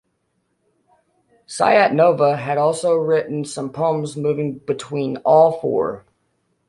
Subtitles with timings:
[1.47, 6.05] Sayat Nova had also written some poems moving between all four.